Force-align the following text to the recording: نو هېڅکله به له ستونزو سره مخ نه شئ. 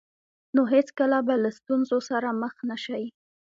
نو 0.55 0.61
هېڅکله 0.73 1.17
به 1.27 1.35
له 1.43 1.49
ستونزو 1.57 1.97
سره 2.09 2.29
مخ 2.41 2.55
نه 2.69 2.77
شئ. 2.83 3.03